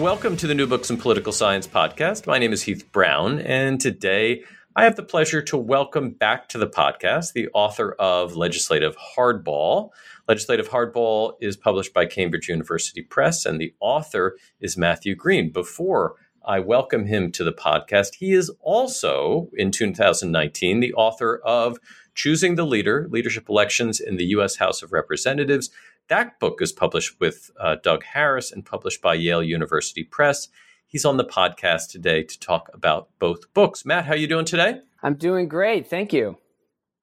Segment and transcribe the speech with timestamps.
[0.00, 2.26] Welcome to the New Books in Political Science podcast.
[2.26, 4.42] My name is Heath Brown, and today
[4.74, 9.90] I have the pleasure to welcome back to the podcast the author of Legislative Hardball.
[10.26, 15.50] Legislative Hardball is published by Cambridge University Press, and the author is Matthew Green.
[15.50, 16.14] Before
[16.46, 21.78] I welcome him to the podcast, he is also, in 2019, the author of
[22.14, 24.56] Choosing the Leader Leadership Elections in the U.S.
[24.56, 25.68] House of Representatives
[26.10, 30.48] that book is published with uh, Doug Harris and published by Yale University Press.
[30.86, 33.86] He's on the podcast today to talk about both books.
[33.86, 34.80] Matt, how are you doing today?
[35.04, 35.86] I'm doing great.
[35.86, 36.36] Thank you.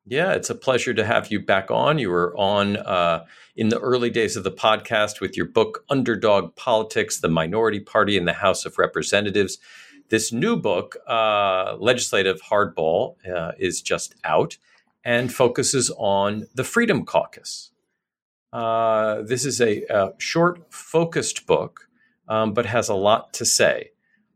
[0.06, 2.00] Yeah, it's a pleasure to have you back on.
[2.00, 6.56] You were on uh, in the early days of the podcast with your book, Underdog
[6.56, 9.58] Politics The Minority Party in the House of Representatives.
[10.10, 14.58] This new book, uh, Legislative Hardball, uh, is just out
[15.04, 17.72] and focuses on the Freedom Caucus.
[18.58, 21.88] Uh, this is a, a, short, focused book,
[22.28, 23.92] um, but has a lot to say.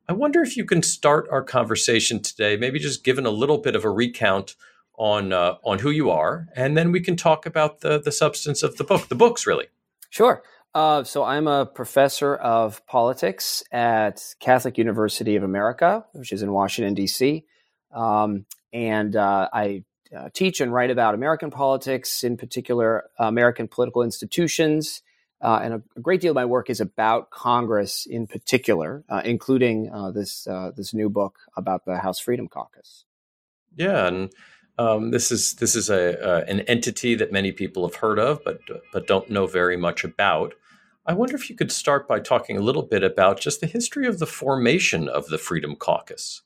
[0.08, 3.75] I wonder if you can start our conversation today, maybe just giving a little bit
[3.75, 4.55] of a recount
[4.94, 8.61] on uh, on who you are, and then we can talk about the the substance
[8.61, 9.69] of the book, the books, really.
[10.11, 10.44] Sure.
[10.75, 16.52] Uh, so I'm a professor of politics at Catholic University of America, which is in
[16.52, 17.44] Washington D.C.,
[17.92, 19.83] um, and uh, I
[20.16, 25.02] uh, teach and write about American politics, in particular, American political institutions.
[25.42, 29.22] Uh, and a, a, great deal of my work is about Congress in particular, uh,
[29.26, 33.05] including uh, this uh, this new book about the House Freedom Caucus.
[33.76, 34.32] Yeah, and
[34.77, 38.60] um, this is this is a an entity that many people have heard of, but
[38.94, 40.54] but don't know very much about.
[41.08, 44.05] I wonder if you could start by talking a little bit about just the history
[44.05, 46.44] of the formation of the Freedom Caucus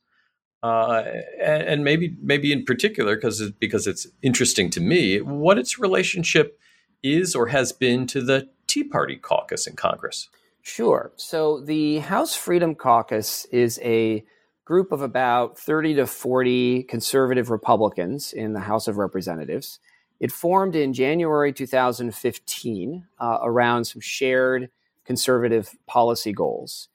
[0.64, 1.04] uh,
[1.42, 5.78] and, and, maybe maybe in particular because it, because it's interesting to me what its
[5.78, 6.60] relationship
[7.04, 10.30] is or has been to the Tea Party caucus in Congress.
[10.64, 11.12] Sure.
[11.18, 14.26] So the House Freedom Caucus is a
[14.66, 19.80] group of about 30 to 40 conservative Republicans in the House of Representatives.
[20.20, 24.72] It formed in January 2015 uh, around some shared
[25.06, 26.90] conservative policy goals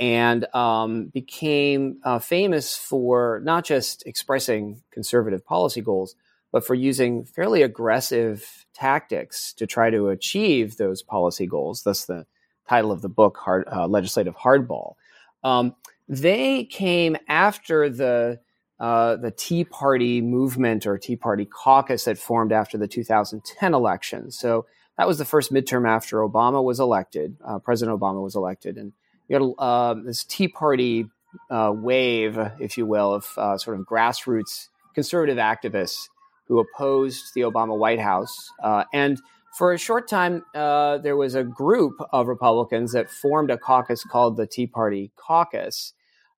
[0.00, 6.16] and um, became uh, famous for not just expressing conservative policy goals,
[6.52, 11.82] but for using fairly aggressive tactics to try to achieve those policy goals.
[11.82, 12.26] Thus, the
[12.68, 14.94] title of the book, hard, uh, Legislative Hardball.
[15.42, 15.74] Um,
[16.08, 18.40] they came after the
[18.80, 24.32] uh, the Tea Party movement or Tea Party caucus that formed after the 2010 election.
[24.32, 24.66] So
[24.98, 27.36] that was the first midterm after Obama was elected.
[27.44, 28.92] Uh, President Obama was elected, and
[29.28, 31.06] you had uh, this Tea Party
[31.50, 36.08] uh, wave, if you will, of uh, sort of grassroots conservative activists
[36.46, 38.50] who opposed the Obama White House.
[38.62, 39.20] Uh, and
[39.56, 44.04] for a short time, uh, there was a group of Republicans that formed a caucus
[44.04, 45.92] called the Tea Party Caucus.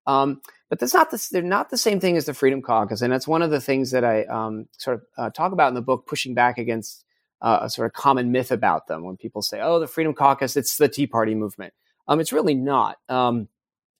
[0.06, 3.12] Um, but that's not the, they're not the same thing as the Freedom Caucus, and
[3.12, 5.82] that's one of the things that I um, sort of uh, talk about in the
[5.82, 7.04] book, pushing back against
[7.42, 9.04] a sort of common myth about them.
[9.04, 11.72] When people say, "Oh, the Freedom Caucus, it's the Tea Party movement,"
[12.08, 12.98] Um, it's really not.
[13.08, 13.48] Um,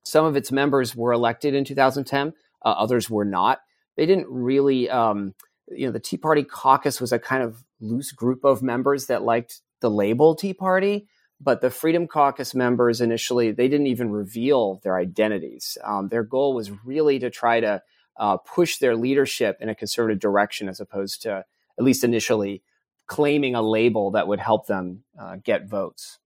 [0.04, 2.32] some of its members were elected in 2010,
[2.64, 3.60] uh, others were not.
[3.96, 5.34] They didn't really, um,
[5.68, 9.22] you know, the Tea Party caucus was a kind of loose group of members that
[9.22, 11.08] liked the label Tea Party,
[11.40, 15.76] but the Freedom Caucus members initially, they didn't even reveal their identities.
[15.84, 17.82] Um, their goal was really to try to
[18.16, 21.44] uh, push their leadership in a conservative direction as opposed to,
[21.78, 22.62] at least initially,
[23.06, 26.18] claiming a label that would help them uh, get votes.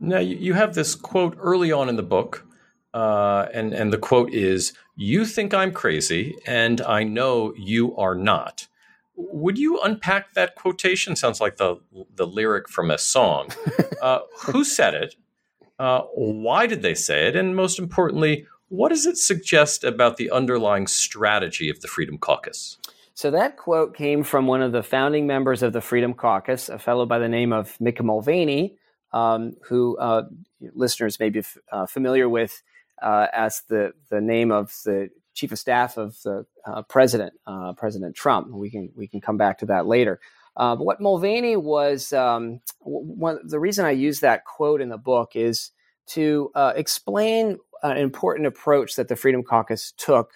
[0.00, 2.46] Now, you have this quote early on in the book,
[2.94, 8.14] uh, and, and the quote is You think I'm crazy, and I know you are
[8.14, 8.68] not.
[9.16, 11.16] Would you unpack that quotation?
[11.16, 11.76] Sounds like the,
[12.14, 13.48] the lyric from a song.
[14.00, 15.16] Uh, who said it?
[15.76, 17.34] Uh, why did they say it?
[17.34, 22.78] And most importantly, what does it suggest about the underlying strategy of the Freedom Caucus?
[23.14, 26.78] So that quote came from one of the founding members of the Freedom Caucus, a
[26.78, 28.77] fellow by the name of Mick Mulvaney,
[29.12, 30.24] um, who uh,
[30.74, 32.62] listeners may be f- uh, familiar with
[33.02, 37.72] uh, as the, the name of the chief of staff of the uh, president, uh,
[37.74, 38.50] President Trump.
[38.50, 40.20] We can we can come back to that later.
[40.56, 45.36] But what Mulvaney was, um, one, the reason I use that quote in the book
[45.36, 45.70] is
[46.08, 50.32] to explain an important approach that the Freedom Caucus took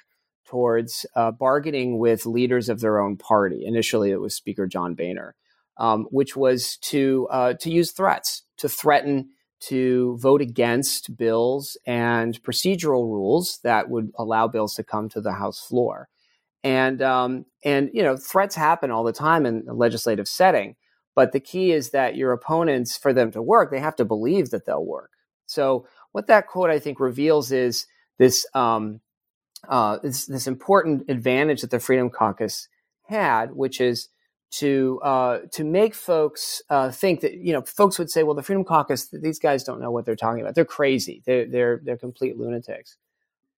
[0.52, 3.64] towards uh, bargaining with leaders of their own party.
[3.64, 5.34] Initially, it was Speaker John Boehner,
[5.78, 9.28] um, which was to uh, to use threats, to threaten
[9.60, 15.32] to vote against bills and procedural rules that would allow bills to come to the
[15.32, 16.08] House floor.
[16.64, 20.76] And um, and you know threats happen all the time in a legislative setting,
[21.14, 24.50] but the key is that your opponents, for them to work, they have to believe
[24.50, 25.10] that they'll work.
[25.46, 27.86] So what that quote I think reveals is
[28.18, 29.00] this um,
[29.68, 32.68] uh, this, this important advantage that the Freedom Caucus
[33.06, 34.08] had, which is
[34.52, 38.42] to uh, to make folks uh, think that you know folks would say, well, the
[38.42, 40.54] Freedom Caucus, these guys don't know what they're talking about.
[40.54, 41.22] They're crazy.
[41.24, 42.96] They're they're they're complete lunatics.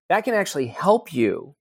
[0.09, 1.55] That can actually help you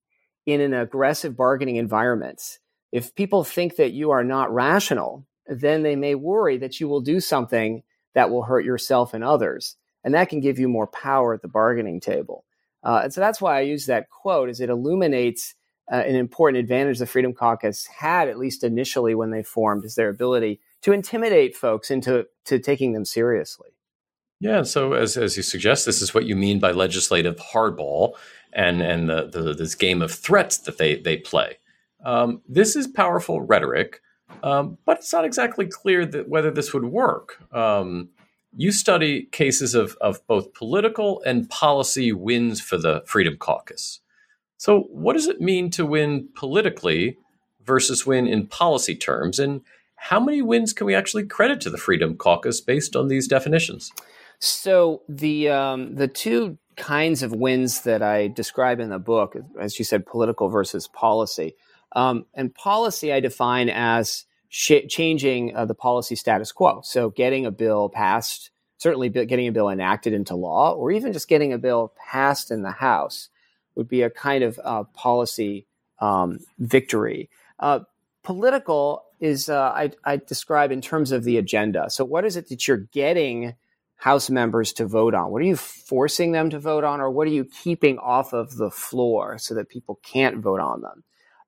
[0.46, 2.60] in an aggressive bargaining environment.
[2.92, 7.02] If people think that you are not rational, then they may worry that you will
[7.02, 7.84] do something
[8.14, 9.78] that will hurt yourself and others.
[10.04, 12.46] And that can give you more power at the bargaining table.
[12.84, 15.56] Uh, and so that's why I use that quote, as it illuminates
[15.92, 19.96] uh, an important advantage the Freedom Caucus had, at least initially when they formed, is
[19.96, 23.70] their ability to intimidate folks into to taking them seriously.
[24.40, 28.14] Yeah, so as, as you suggest, this is what you mean by legislative hardball
[28.52, 31.58] and and the, the this game of threats that they they play.
[32.04, 34.02] Um, this is powerful rhetoric,
[34.44, 37.42] um, but it's not exactly clear that whether this would work.
[37.54, 38.10] Um,
[38.56, 44.00] you study cases of, of both political and policy wins for the Freedom Caucus.
[44.64, 47.18] So, what does it mean to win politically
[47.66, 49.38] versus win in policy terms?
[49.38, 49.60] And
[49.96, 53.92] how many wins can we actually credit to the Freedom Caucus based on these definitions?
[54.40, 59.78] So, the um, the two kinds of wins that I describe in the book, as
[59.80, 61.58] you said, political versus policy.
[61.92, 66.80] Um, and policy I define as sh- changing uh, the policy status quo.
[66.86, 71.28] So getting a bill passed, certainly getting a bill enacted into law, or even just
[71.28, 73.28] getting a bill passed in the House
[73.76, 75.66] would be a kind of uh, policy
[76.00, 77.30] um, victory.
[77.60, 77.80] Uh,
[78.24, 81.90] political is uh, I, I describe in terms of the agenda.
[81.90, 83.56] So what is it that you're getting
[83.96, 85.32] House members to vote on?
[85.32, 88.58] What are you forcing them to vote on, or what are you keeping off of
[88.58, 91.04] the floor so that people can't vote on them?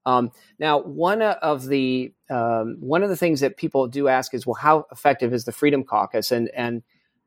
[0.05, 4.45] Um, now, one of the um, one of the things that people do ask is,
[4.47, 6.31] well, how effective is the Freedom Caucus?
[6.31, 6.81] And and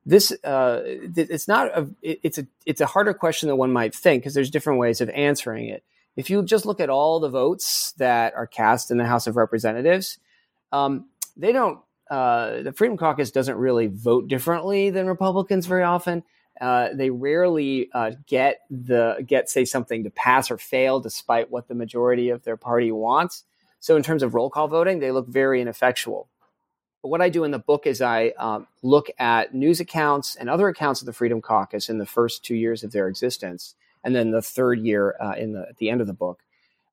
[0.06, 4.22] this uh, it's not a it's a it's a harder question than one might think
[4.22, 5.82] because there's different ways of answering it.
[6.16, 9.36] If you just look at all the votes that are cast in the House of
[9.36, 10.18] Representatives,
[10.72, 11.06] um,
[11.36, 11.80] they don't
[12.10, 16.24] uh, the Freedom Caucus doesn't really vote differently than Republicans very often.
[16.60, 21.68] Uh, they rarely uh, get the get say something to pass or fail, despite what
[21.68, 23.44] the majority of their party wants.
[23.80, 26.28] So, in terms of roll call voting, they look very ineffectual.
[27.02, 30.68] What I do in the book is I um, look at news accounts and other
[30.68, 34.32] accounts of the Freedom Caucus in the first two years of their existence, and then
[34.32, 36.42] the third year uh, in the at the end of the book,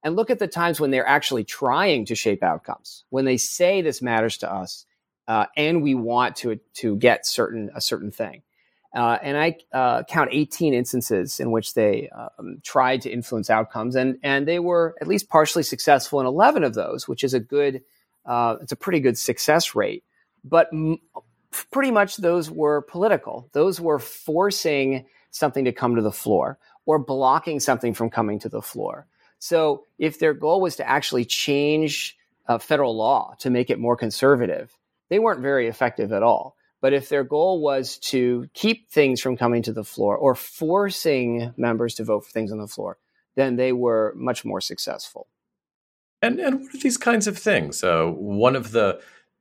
[0.04, 3.04] and look at the times when they're actually trying to shape outcomes.
[3.10, 4.86] When they say this matters to us,
[5.28, 8.44] uh, and we want to to get certain a certain thing.
[8.96, 12.10] Uh, and I uh, count 18 instances in which they
[12.40, 16.64] um, tried to influence outcomes, and and they were at least partially successful in 11
[16.64, 17.82] of those, which is a good,
[18.26, 20.04] uh, it's a pretty good success rate.
[20.44, 21.00] But m-
[21.72, 23.50] pretty much those were political.
[23.54, 28.50] Those were forcing something to come to the floor or blocking something from coming to
[28.50, 29.08] the floor.
[29.40, 33.98] So if their goal was to actually change uh, federal law to make it more
[33.98, 34.72] conservative,
[35.10, 36.56] they weren't very effective at all.
[36.82, 41.54] But if their goal was to keep things from coming to the floor or forcing
[41.58, 42.98] members to vote for things on the floor,
[43.36, 45.28] then they were much more successful.
[46.26, 47.84] And and what are these kinds of things?
[47.84, 49.00] Uh, one of the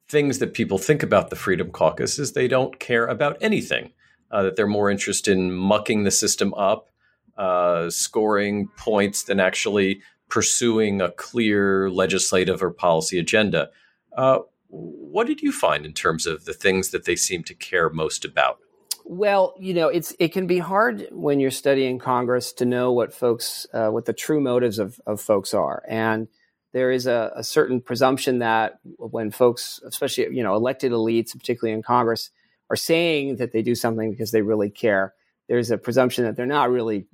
[0.08, 3.92] things that people think about the Freedom Caucus is they don't care about anything.
[4.30, 6.90] Uh, that they're more interested in mucking the system up,
[7.38, 13.70] uh, scoring points, than actually pursuing a clear legislative or policy agenda.
[14.16, 17.88] Uh, what did you find in terms of the things that they seem to care
[17.88, 18.58] most about?
[19.04, 23.14] Well, you know, it's it can be hard when you're studying Congress to know what
[23.14, 26.26] folks, uh, what the true motives of, of folks are, and
[26.74, 31.72] there is a, a, certain presumption that when folks, especially you know elected elites, particularly
[31.72, 32.30] in Congress,
[32.68, 35.14] are saying that they do something because they really care,
[35.48, 37.06] there's a presumption that they're not really,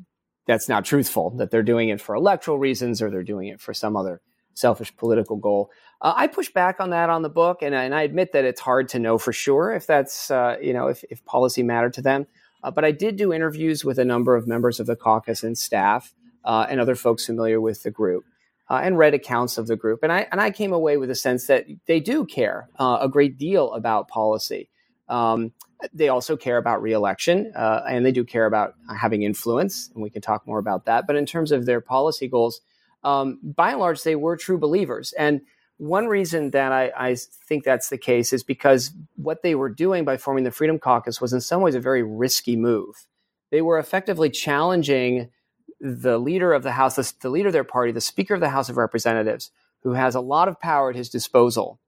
[0.46, 3.74] that's not truthful, that they're doing it for electoral reasons or they're doing it for
[3.74, 4.22] some other
[4.54, 5.70] selfish political goal.
[6.00, 8.62] Uh, I push back on that on the book, and, and, I admit that it's
[8.62, 12.02] hard to know for sure if that's uh, you know if, if policy mattered to
[12.02, 12.26] them.
[12.62, 15.56] Uh, but I did do interviews with a number of members of the caucus and
[15.56, 16.14] staff
[16.46, 18.24] uh, and other folks familiar with the group.
[18.70, 20.00] Uh, and read accounts of the group.
[20.02, 23.08] And I, and I came away with a sense that they do care uh, a
[23.08, 24.70] great deal about policy.
[25.08, 25.52] Um,
[25.92, 30.10] they also care about reelection, uh, and they do care about having influence, and we
[30.10, 31.06] can talk more about that.
[31.06, 32.60] But in terms of their policy goals,
[33.02, 35.12] um, by and large, they were true believers.
[35.18, 35.40] And
[35.78, 37.16] one reason that I, I,
[37.48, 41.22] think that's the case is because what they were doing by forming the Freedom Caucus
[41.22, 43.06] was in some ways a very risky move.
[43.50, 45.30] They were effectively challenging
[45.80, 48.50] the leader of the House, the, the leader of their party, the Speaker of the
[48.50, 49.50] House of Representatives,
[49.82, 51.80] who has a lot of power at his disposal,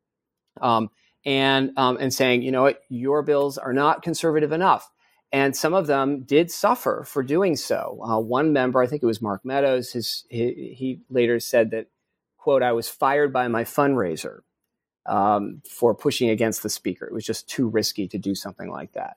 [0.61, 0.91] um,
[1.25, 4.91] and um, and saying, you know what, your bills are not conservative enough.
[5.31, 7.99] And some of them did suffer for doing so.
[8.05, 11.87] Uh, one member, I think it was Mark Meadows, his, he, he later said that
[12.37, 14.41] quote, I was fired by my fundraiser
[15.07, 17.07] um, for pushing against the speaker.
[17.07, 19.17] It was just too risky to do something like that.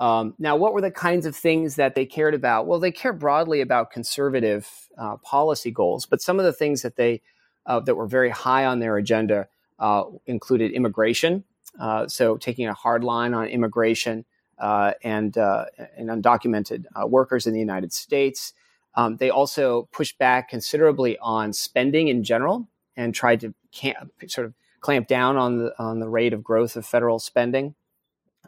[0.00, 2.66] Um, now, what were the kinds of things that they cared about?
[2.66, 6.96] Well, they care broadly about conservative uh, policy goals, but some of the things that
[6.96, 7.22] they
[7.66, 9.48] uh, that were very high on their agenda
[9.78, 11.44] uh, included immigration.
[11.78, 14.24] Uh, so, taking a hard line on immigration
[14.58, 18.52] uh, and uh, and undocumented workers in the United States.
[18.96, 24.46] Um, they also pushed back considerably on spending in general and tried to camp, sort
[24.46, 27.74] of clamp down on the on the rate of growth of federal spending.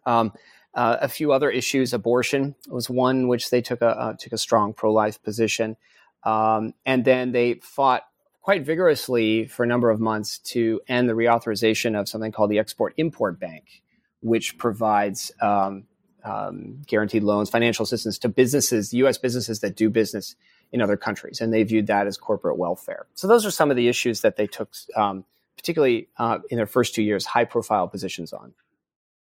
[0.05, 0.33] Um,
[0.77, 4.39] uh, a few other issues, abortion was one which they took a uh, took a
[4.39, 5.77] strong pro life position,
[6.23, 8.03] um, and then they fought
[8.43, 12.59] quite vigorously for a number of months to end the reauthorization of something called the
[12.59, 13.83] Export Import Bank,
[14.21, 15.85] which provides um,
[16.23, 19.17] um, guaranteed loans, financial assistance to businesses, U.S.
[19.17, 20.37] businesses that do business
[20.73, 23.07] in other countries, and they viewed that as corporate welfare.
[23.15, 25.25] So those are some of the issues that they took, um,
[25.57, 28.53] particularly uh, in their first two years, high-profile positions on.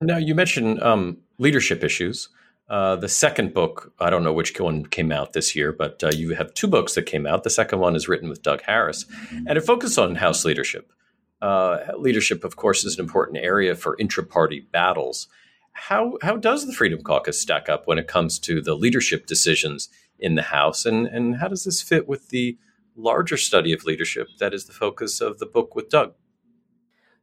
[0.00, 2.28] Now, you mentioned um, leadership issues.
[2.68, 6.10] Uh, the second book, I don't know which one came out this year, but uh,
[6.14, 7.44] you have two books that came out.
[7.44, 10.92] The second one is written with Doug Harris, and it focuses on House leadership.
[11.40, 15.28] Uh, leadership, of course, is an important area for intra party battles.
[15.72, 19.88] How, how does the Freedom Caucus stack up when it comes to the leadership decisions
[20.18, 20.84] in the House?
[20.84, 22.58] And, and how does this fit with the
[22.96, 26.14] larger study of leadership that is the focus of the book with Doug?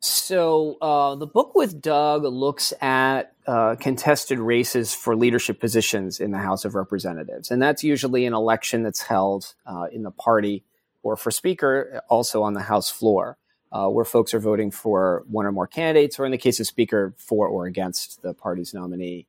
[0.06, 6.32] So, uh, the book with Doug looks at uh, contested races for leadership positions in
[6.32, 7.50] the House of Representatives.
[7.50, 10.66] And that's usually an election that's held uh, in the party
[11.04, 13.38] or for Speaker, also on the House floor
[13.74, 16.68] uh, where folks are voting for one or more candidates, or in the case of
[16.68, 19.26] Speaker, for or against the party's nominee.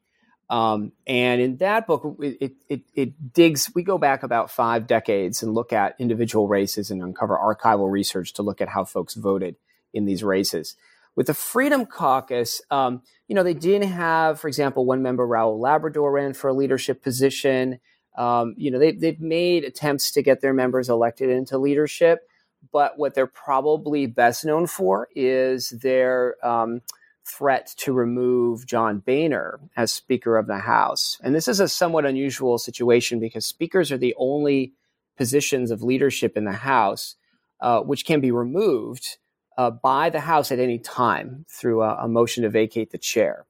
[0.50, 5.42] Um, and in that book, it, it, it, digs, we go back about five decades
[5.42, 9.56] and look at individual races and uncover archival research to look at how folks voted
[9.94, 10.76] in these races.
[11.16, 15.60] With the Freedom Caucus, um, you know, they didn't have, for example, one member, Raul
[15.60, 17.80] Labrador, ran for a leadership position.
[18.18, 22.28] Um, you know, they, they've made attempts to get their members elected into leadership
[22.72, 26.82] but what they're probably best known for is their um,
[27.26, 31.18] threat to remove John Boehner as Speaker of the House.
[31.22, 34.74] And this is a somewhat unusual situation because speakers are the only
[35.16, 37.16] positions of leadership in the House
[37.60, 39.18] uh, which can be removed
[39.56, 43.46] uh, by the House at any time through a, a, motion to vacate the chair.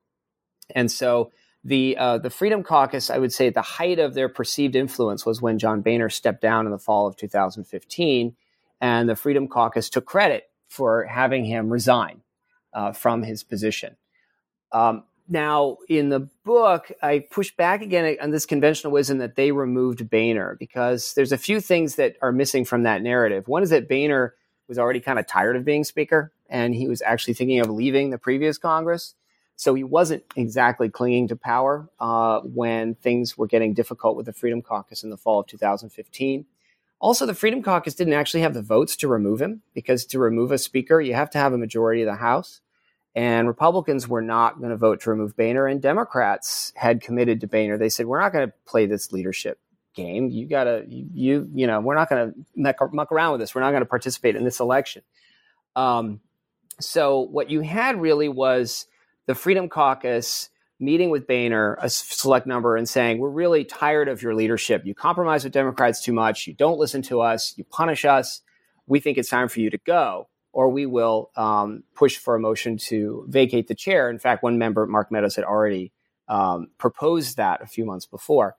[0.74, 1.32] And so
[1.64, 5.40] the uh, the Freedom Caucus, I would say, the height of their perceived influence was
[5.40, 8.36] when John Boehner stepped down in the fall of 2015
[8.80, 12.20] and the Freedom Caucus took credit for having him resign
[12.74, 13.96] uh, from his position.
[14.72, 19.52] Um, now, in the book, I push back again on this conventional wisdom that they
[19.52, 23.48] removed Boehner because there's a few things that are missing from that narrative.
[23.48, 24.34] One is that Boehner
[24.68, 28.10] was already kind of tired of being Speaker and he was actually thinking of leaving
[28.10, 29.14] the previous Congress.
[29.56, 34.32] So he wasn't exactly clinging to power uh, when things were getting difficult with the
[34.32, 36.46] Freedom Caucus in the fall of 2015.
[36.98, 40.50] Also, the Freedom Caucus didn't actually have the votes to remove him because to remove
[40.50, 42.60] a speaker, you have to have a majority of the House.
[43.14, 47.46] And Republicans were not going to vote to remove Boehner, and Democrats had committed to
[47.46, 47.78] Boehner.
[47.78, 49.60] They said, "We're not going to play this leadership
[49.94, 50.30] game.
[50.30, 53.54] You got to, you, you know, we're not to muck, around with this.
[53.54, 55.02] We're not to participate in this election."
[55.76, 56.20] Um,
[56.80, 58.86] so what you had really was
[59.26, 64.22] the Freedom Caucus meeting with Boehner, a select number, and saying, We're really tired of
[64.22, 64.82] your leadership.
[64.84, 66.46] You compromise with Democrats too much.
[66.46, 67.54] You don't listen to us.
[67.56, 68.40] You punish us.
[68.86, 72.40] we think it's time for you to go, or we will um, push for a
[72.40, 74.10] motion to vacate the chair.
[74.10, 75.92] In fact, one member, Mark Meadows, had already
[76.28, 78.56] um, proposed that a few months before.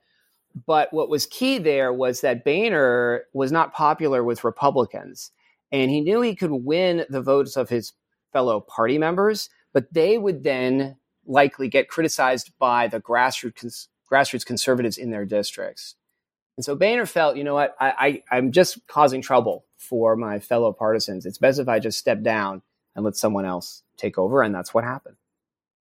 [0.64, 5.30] But what was key there was that Boehner was not popular with Republicans,
[5.70, 7.92] and he knew he could win the votes of his
[8.32, 10.96] fellow party members, but they would then
[11.26, 15.96] likely get criticized by the grassroots, grassroots conservatives in their districts.
[16.56, 20.38] And so Boehner felt, you know what, I, I, I'm just causing trouble for my
[20.38, 21.26] fellow partisans.
[21.26, 22.62] It's best if I just step down
[22.94, 24.42] and let someone else take over.
[24.42, 25.16] And that's what happened.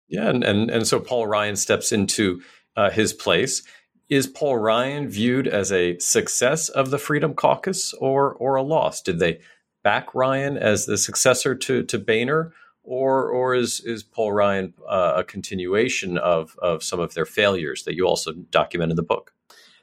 [0.08, 0.30] Yeah.
[0.30, 2.42] And, and, and so Paul Ryan steps into
[2.76, 3.62] uh, his place.
[4.10, 9.02] Is Paul Ryan viewed as a success of the Freedom Caucus or, or a loss?
[9.02, 9.40] Did they
[9.84, 12.54] back Ryan as the successor to, to Boehner?
[12.86, 17.84] Or, or is, is Paul Ryan uh, a continuation of, of some of their failures
[17.84, 19.32] that you also document in the book?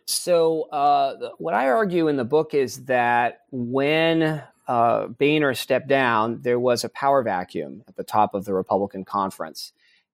[0.04, 6.42] So, uh, what I argue in the book is that when uh, Boehner stepped down,
[6.42, 9.72] there was a power vacuum at the top of the Republican conference.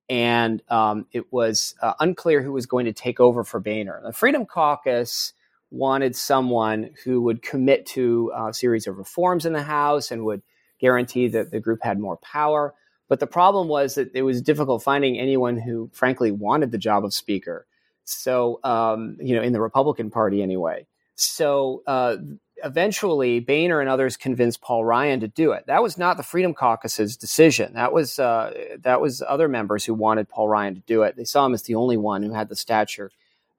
[0.09, 4.01] And um, it was uh, unclear who was going to take over for Boehner.
[4.05, 5.33] The Freedom Caucus
[5.71, 10.43] wanted someone who would commit to a series of reforms in the House and would
[10.79, 12.75] guarantee that the group had more power.
[13.09, 17.05] But the problem was that it was difficult finding anyone who, frankly, wanted the job
[17.05, 17.67] of Speaker.
[18.05, 20.87] So, um, you know, in the Republican Party anyway.
[21.17, 22.17] So uh,
[22.65, 25.67] eventually, Boehner and others convinced Paul Ryan to do it.
[25.67, 27.75] That was not the Freedom Caucus's decision.
[27.75, 31.17] That was uh, that was other members who wanted Paul Ryan to do it.
[31.17, 33.11] They saw him as the only one who had the stature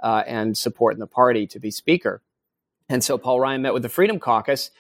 [0.02, 2.22] uh, and support in the party to be Speaker.
[2.90, 4.72] And so Paul Ryan met with the Freedom Caucus,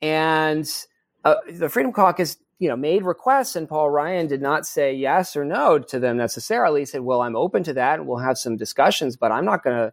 [0.00, 0.68] and
[1.24, 5.34] uh, the Freedom Caucus you know, made requests, and Paul Ryan did not say yes
[5.34, 6.82] or no to them necessarily.
[6.82, 9.64] He said, "Well, I'm open to that, and we'll have some discussions, but I'm not
[9.64, 9.92] going to,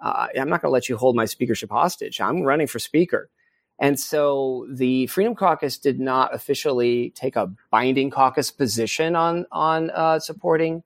[0.00, 2.20] uh, I'm not going to let you hold my speakership hostage.
[2.20, 3.30] I'm running for speaker."
[3.78, 9.90] And so the Freedom Caucus did not officially take a binding caucus position on on
[9.90, 10.82] uh, supporting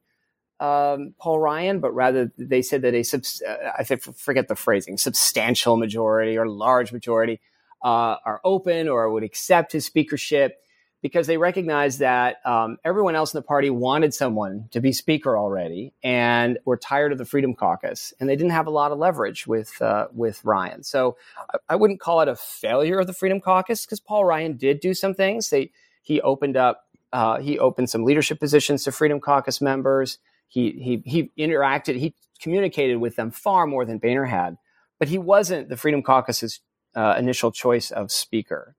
[0.60, 4.96] um, Paul Ryan, but rather they said that a subs- uh, I forget the phrasing,
[4.96, 7.40] substantial majority or large majority
[7.84, 10.62] uh, are open or would accept his speakership
[11.02, 15.36] because they recognized that um, everyone else in the party wanted someone to be speaker
[15.36, 18.98] already and were tired of the Freedom Caucus, and they didn't have a lot of
[18.98, 20.82] leverage with uh, with Ryan.
[20.82, 21.16] So
[21.52, 24.80] I, I, wouldn't call it a failure of the Freedom Caucus because Paul Ryan did
[24.80, 25.50] do some things.
[25.50, 25.70] They
[26.02, 30.18] he opened up uh, he opened some leadership positions to Freedom Caucus members.
[30.48, 31.96] He he he interacted.
[31.96, 34.56] He communicated with them far more than Boehner had,
[34.98, 36.60] but he wasn't the Freedom Caucus's
[36.94, 38.76] uh, initial choice of speaker.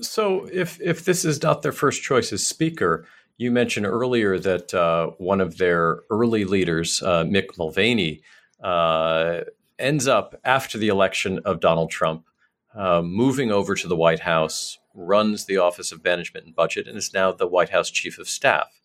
[0.00, 3.06] So, if if this is not their first choice as speaker,
[3.36, 8.22] you mentioned earlier that uh, one of their early leaders, uh, Mick Mulvaney,
[8.62, 9.40] uh,
[9.78, 12.26] ends up after the election of Donald Trump,
[12.74, 16.96] uh, moving over to the White House, runs the Office of Management and Budget, and
[16.96, 18.80] is now the White House Chief of Staff.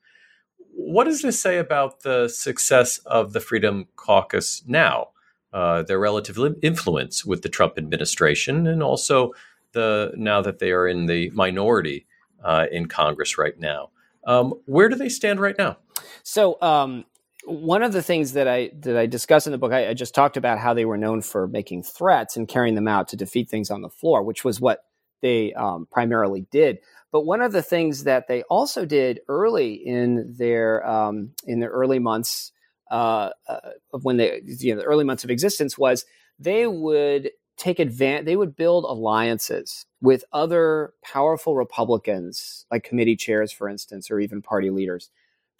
[0.75, 5.09] What does this say about the success of the Freedom Caucus now?
[5.51, 9.33] Uh, their relative influence with the Trump administration, and also
[9.73, 12.05] the now that they are in the minority
[12.43, 13.89] uh, in Congress right now.
[14.25, 15.77] Um, where do they stand right now?
[16.23, 17.05] So um,
[17.45, 20.15] one of the things that I that I discuss in the book, I, I, just
[20.15, 23.49] talked about how they were known for making threats and carrying them out to defeat
[23.49, 24.85] things on the floor, which was what
[25.21, 26.79] they um, primarily did.
[27.11, 31.69] But one of the things that they also did early in their um, in their
[31.69, 32.51] early months
[32.89, 33.59] uh, uh,
[34.01, 36.05] when they you know the early months of existence was
[36.39, 43.51] they would take advantage, they would build alliances with other powerful Republicans, like committee chairs,
[43.51, 45.09] for instance, or even party leaders,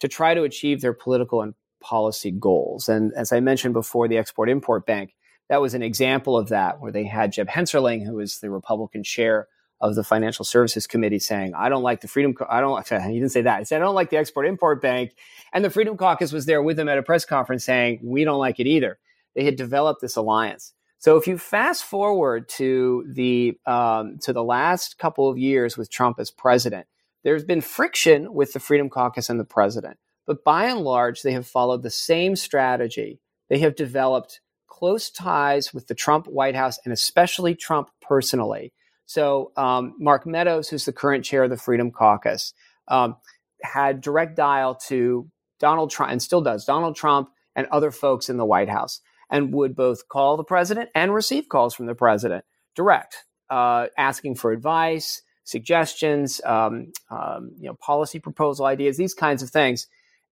[0.00, 2.88] to try to achieve their political and policy goals.
[2.88, 5.14] And as I mentioned before, the Export Import Bank,
[5.48, 9.04] that was an example of that, where they had Jeb Hensarling, who was the Republican
[9.04, 9.48] chair
[9.80, 12.32] of the Financial Services Committee, saying, "I don't like the Freedom.
[12.32, 13.58] Co- I don't." He didn't say that.
[13.58, 15.14] He said, "I don't like the Export Import Bank,"
[15.52, 18.38] and the Freedom Caucus was there with him at a press conference, saying, "We don't
[18.38, 18.98] like it either."
[19.34, 20.72] They had developed this alliance.
[21.04, 25.90] So if you fast forward to the um, to the last couple of years with
[25.90, 26.86] Trump as president,
[27.24, 31.32] there's been friction with the Freedom Caucus and the president, but by and large, they
[31.32, 33.20] have followed the same strategy.
[33.50, 38.72] They have developed close ties with the Trump White House and especially Trump personally.
[39.04, 42.54] So um, Mark Meadows, who's the current chair of the Freedom Caucus,
[42.88, 43.16] um,
[43.62, 48.38] had direct dial to Donald Trump and still does Donald Trump and other folks in
[48.38, 52.44] the White House and would both call the president and receive calls from the president
[52.74, 59.42] direct, uh, asking for advice, suggestions, um, um, you know, policy proposal ideas, these kinds
[59.42, 59.86] of things.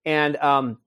[0.05, 0.79] And um,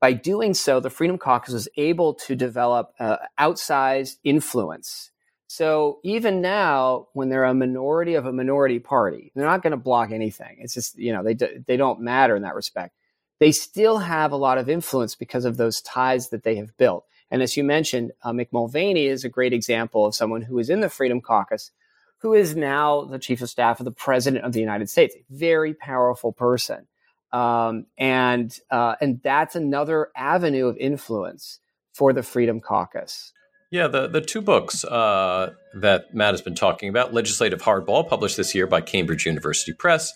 [0.00, 5.10] by doing so, the Freedom Caucus was able to develop uh, outsized influence.
[5.46, 9.76] So even now, when they're a minority of a minority party, they're not going to
[9.76, 10.56] block anything.
[10.58, 12.96] It's just, you know, they, they don't matter in that respect.
[13.40, 17.04] They still have a lot of influence because of those ties that they have built.
[17.30, 20.70] And as you mentioned, uh, Mick Mulvaney is a great example of someone who is
[20.70, 21.70] in the Freedom Caucus,
[22.18, 25.14] who is now the chief of staff of the president of the United States.
[25.14, 26.86] A very powerful person.
[27.32, 31.58] Um, and, uh, and that's another avenue of influence
[31.92, 33.32] for the Freedom Caucus.
[33.70, 38.36] Yeah, the, the two books uh, that Matt has been talking about Legislative Hardball, published
[38.36, 40.12] this year by Cambridge University Press,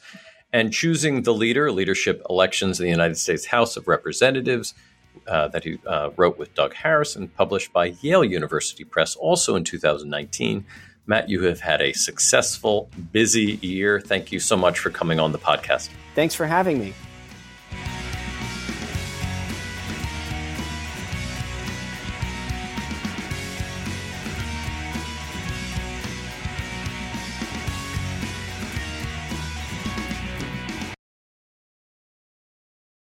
[0.53, 4.75] and Choosing the Leader Leadership Elections in the United States House of Representatives,
[5.27, 9.57] uh, that he uh, wrote with Doug Harris and published by Yale University Press also
[9.57, 10.65] in 2019.
[11.07, 14.01] Matt, you have had a successful, busy year.
[14.01, 15.89] Thank you so much for coming on the podcast.
[16.15, 16.93] Thanks for having me.